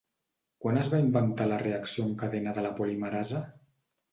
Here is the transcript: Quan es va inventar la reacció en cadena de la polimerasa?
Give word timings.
Quan 0.63 0.79
es 0.83 0.87
va 0.93 1.01
inventar 1.07 1.47
la 1.51 1.61
reacció 1.65 2.07
en 2.07 2.17
cadena 2.25 2.57
de 2.59 2.65
la 2.69 2.73
polimerasa? 2.81 3.47